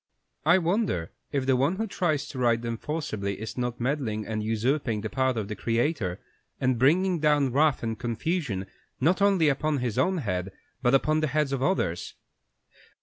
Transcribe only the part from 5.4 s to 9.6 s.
the Creator, and bringing down wrath and confusion not only